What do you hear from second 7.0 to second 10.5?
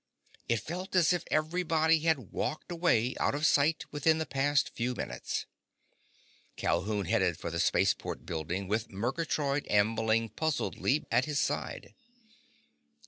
headed for the spaceport building with Murgatroyd ambling